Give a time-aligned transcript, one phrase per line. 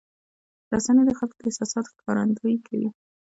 [0.73, 2.89] رسنۍ د خلکو د احساساتو ښکارندویي کوي.